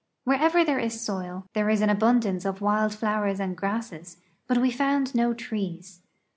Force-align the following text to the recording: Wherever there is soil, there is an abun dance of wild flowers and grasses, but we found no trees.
Wherever 0.23 0.63
there 0.65 0.79
is 0.79 0.99
soil, 0.99 1.45
there 1.53 1.69
is 1.69 1.79
an 1.81 1.89
abun 1.95 2.21
dance 2.21 2.43
of 2.43 2.59
wild 2.59 2.91
flowers 2.91 3.39
and 3.39 3.55
grasses, 3.55 4.17
but 4.47 4.57
we 4.57 4.71
found 4.71 5.13
no 5.13 5.31
trees. 5.35 6.01